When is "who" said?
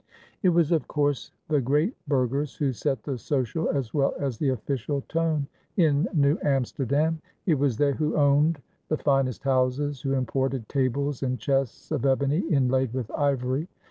2.55-2.73, 7.91-8.15, 10.01-10.13